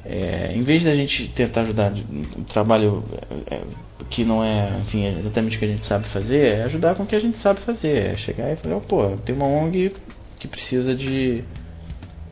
[0.05, 3.03] é, em vez da gente tentar ajudar um trabalho
[3.47, 3.61] é,
[4.09, 7.03] que não é, enfim, é exatamente o que a gente sabe fazer, é ajudar com
[7.03, 8.13] o que a gente sabe fazer.
[8.13, 9.93] É chegar e falar, pô, tem uma ONG
[10.39, 11.43] que precisa de,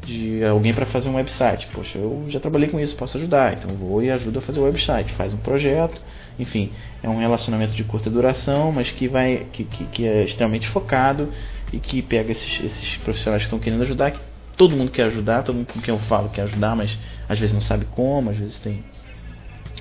[0.05, 1.67] de alguém para fazer um website.
[1.73, 3.57] Poxa, eu já trabalhei com isso, posso ajudar.
[3.57, 5.13] Então vou e ajudo a fazer o website.
[5.13, 6.01] Faz um projeto,
[6.39, 6.71] enfim,
[7.01, 11.29] é um relacionamento de curta duração, mas que vai que, que, que é extremamente focado
[11.73, 14.19] e que pega esses, esses profissionais que estão querendo ajudar, que
[14.55, 16.95] todo mundo quer ajudar, todo mundo com quem eu falo quer ajudar, mas
[17.27, 18.83] às vezes não sabe como, às vezes tem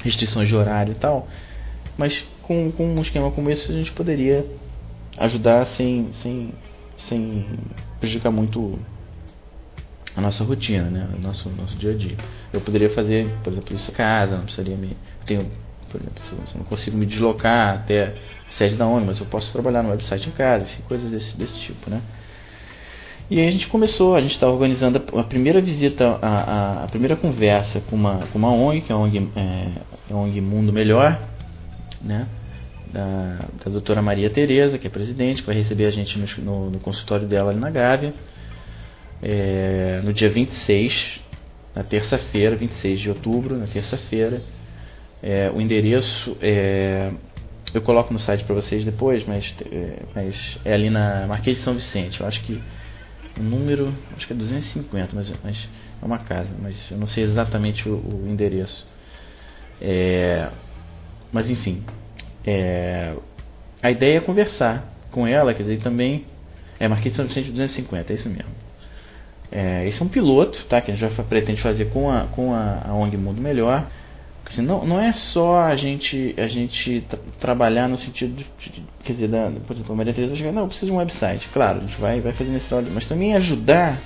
[0.03, 1.29] restrições de horário e tal.
[1.97, 4.47] Mas com, com um esquema como esse a gente poderia
[5.19, 6.53] ajudar sem, sem,
[7.09, 7.47] sem
[7.99, 8.79] prejudicar muito
[10.15, 11.09] a nossa rotina, né?
[11.15, 12.17] o nosso, nosso dia a dia.
[12.53, 14.97] Eu poderia fazer, por exemplo, isso em casa, não precisaria me.
[15.27, 15.51] Tenho,
[15.91, 18.15] por exemplo, se eu não consigo me deslocar até
[18.49, 21.37] a sede da ONU, mas eu posso trabalhar no website em casa, enfim, coisas desse,
[21.37, 22.01] desse tipo, né?
[23.29, 26.89] E aí a gente começou, a gente está organizando a, primeira visita, a, a, a,
[26.89, 30.73] primeira conversa com uma, com uma ONG, que é a ONG, é, a ONG Mundo
[30.73, 31.21] Melhor,
[32.01, 32.29] né?
[32.93, 36.71] Da, da doutora Maria Tereza, que é presidente, que vai receber a gente no, no,
[36.71, 38.15] no consultório dela ali na Gávea,
[39.21, 41.21] é, no dia 26,
[41.75, 44.41] na terça-feira, 26 de outubro, na terça-feira.
[45.29, 47.11] É, o endereço é,
[47.75, 51.65] eu coloco no site para vocês depois, mas, é, mas é ali na Marquês de
[51.65, 52.21] São Vicente.
[52.21, 52.63] Eu acho que
[53.37, 55.69] o número, acho que é 250, mas, mas
[56.01, 58.87] é uma casa, mas eu não sei exatamente o, o endereço.
[59.83, 60.49] É,
[61.33, 61.83] mas enfim,
[62.47, 63.17] é,
[63.83, 66.25] a ideia é conversar com ela, quer dizer, também
[66.79, 68.53] é Marquês de São Vicente 250, é isso mesmo.
[69.51, 70.81] É, esse é um piloto, tá?
[70.81, 73.91] Que a gente já pretende fazer com a, com a, a ONG Mundo Melhor.
[74.49, 77.05] Assim, não, não é só a gente, a gente
[77.41, 78.47] trabalhar no sentido de,
[79.03, 81.49] quer dizer, da, por exemplo, a Maria Teresa chegar, não, eu preciso de um website.
[81.53, 84.01] Claro, a gente vai, vai fazer nesse trabalho, mas também ajudar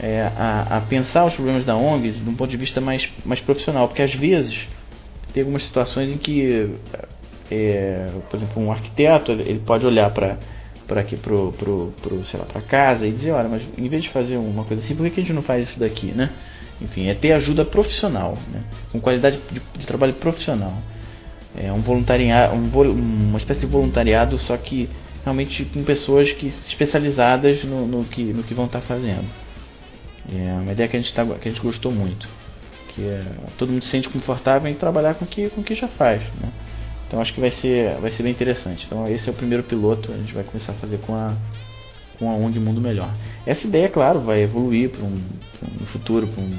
[0.00, 3.40] é, a, a, pensar os problemas da ONG de um ponto de vista mais, mais
[3.40, 4.66] profissional, porque às vezes
[5.32, 6.70] tem algumas situações em que,
[7.50, 10.38] é, por exemplo, um arquiteto ele pode olhar para
[10.86, 14.04] para aqui pro, pro, pro sei lá para casa e dizer olha mas em vez
[14.04, 16.30] de fazer uma coisa assim por que a gente não faz isso daqui né
[16.80, 18.62] enfim, é ter ajuda profissional, né?
[18.92, 20.74] com qualidade de, de, trabalho profissional.
[21.56, 24.88] É um voluntariado, um, uma espécie de voluntariado, só que
[25.24, 29.26] realmente com pessoas que especializadas no, no que, no que vão estar fazendo.
[30.32, 32.28] É uma ideia que a gente, tá, que a gente gostou muito.
[32.88, 33.24] Que é,
[33.56, 36.22] todo mundo se sente confortável em trabalhar com o que, com que já faz.
[36.40, 36.50] Né?
[37.06, 38.84] Então acho que vai ser, vai ser bem interessante.
[38.86, 41.34] Então esse é o primeiro piloto, a gente vai começar a fazer com a,
[42.18, 43.14] com a ONG Mundo Melhor.
[43.46, 45.20] Essa ideia, claro, vai evoluir para um,
[45.92, 46.58] futuro para um,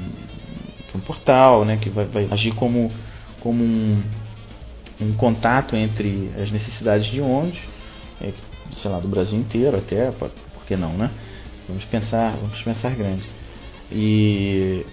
[0.94, 2.90] um, portal, né, que vai, vai, agir como,
[3.40, 4.02] como um,
[5.00, 7.58] um, contato entre as necessidades de ONGs,
[8.20, 8.32] é,
[8.80, 11.10] sei lá, do Brasil inteiro até, por, por que não, né?
[11.68, 13.22] Vamos pensar, vamos pensar grande.
[13.92, 14.84] E,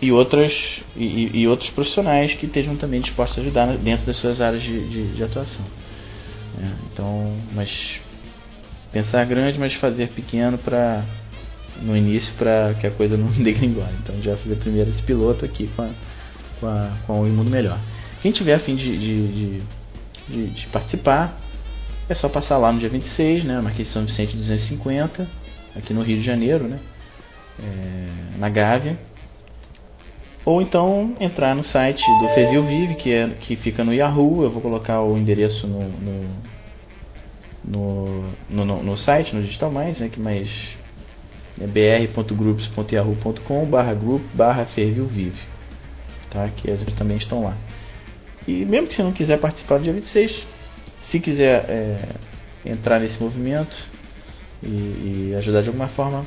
[0.00, 0.52] e, outras,
[0.96, 4.88] e, e, outros profissionais que estejam também dispostos a ajudar dentro das suas áreas de,
[4.88, 5.64] de, de atuação.
[6.58, 7.68] É, então, mas
[8.94, 11.04] pensar grande, mas fazer pequeno para
[11.82, 13.92] no início para que a coisa não degringole.
[14.00, 15.90] Então a gente vai fazer primeiro esse piloto aqui com a,
[16.60, 17.78] com a, com o Imundo Melhor.
[18.22, 19.62] Quem tiver a fim de, de,
[20.28, 21.38] de, de, participar,
[22.08, 25.28] é só passar lá no dia 26, né, Marquês de São Vicente 250,
[25.76, 26.78] aqui no Rio de Janeiro, né,
[27.60, 28.96] é, na Gávea.
[30.46, 34.44] Ou então entrar no site do Fevil Vive, que, é, que fica no Yahoo.
[34.44, 36.28] Eu vou colocar o endereço no, no
[37.66, 40.48] no, no, no, site, no Digital Mais, né, que mais
[41.60, 45.32] é br.groups.yahoo.com barra group barra Vive,
[46.30, 46.48] tá?
[46.48, 47.56] que eles também estão lá.
[48.46, 50.42] E mesmo que você não quiser participar do dia 26,
[51.08, 52.08] se quiser é,
[52.66, 53.74] entrar nesse movimento
[54.62, 56.26] e, e, ajudar de alguma forma,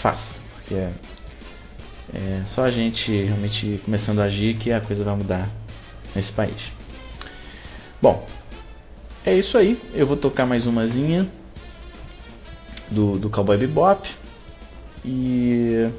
[0.00, 0.92] faça, porque é,
[2.14, 5.50] é só a gente realmente começando a agir que a coisa vai mudar
[6.14, 6.56] nesse país.
[8.00, 8.26] Bom,
[9.24, 9.80] é isso aí.
[9.94, 11.28] Eu vou tocar mais umazinha
[12.90, 14.08] do, do Cowboy Bebop.
[15.04, 15.90] E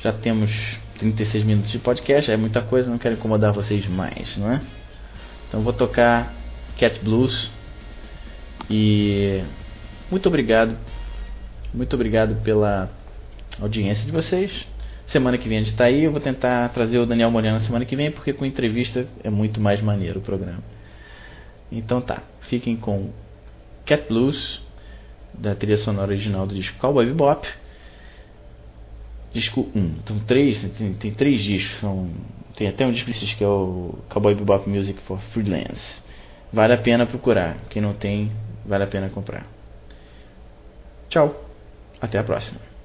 [0.00, 0.50] já temos
[0.98, 2.30] 36 minutos de podcast.
[2.30, 4.60] É muita coisa, não quero incomodar vocês mais, não é?
[5.48, 6.34] Então vou tocar
[6.78, 7.50] Cat Blues.
[8.70, 9.42] E
[10.10, 10.76] muito obrigado.
[11.72, 12.90] Muito obrigado pela
[13.60, 14.52] audiência de vocês.
[15.08, 16.04] Semana que vem a gente está aí.
[16.04, 19.30] Eu vou tentar trazer o Daniel Moreno na semana que vem, porque com entrevista é
[19.30, 20.77] muito mais maneiro o programa.
[21.70, 23.10] Então tá, fiquem com
[23.84, 24.62] Cat Blues,
[25.34, 27.46] da trilha sonora original do disco Cowboy Bebop.
[29.32, 29.78] Disco 1.
[30.02, 31.80] Então três, tem, tem três discos.
[31.80, 32.10] São,
[32.56, 36.02] tem até um disco que é o Cowboy Bebop Music for Freelance.
[36.52, 37.58] Vale a pena procurar.
[37.68, 38.32] Quem não tem,
[38.64, 39.46] vale a pena comprar.
[41.10, 41.44] Tchau.
[42.00, 42.77] Até a próxima.